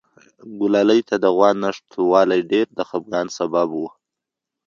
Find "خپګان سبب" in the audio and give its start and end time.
2.89-3.69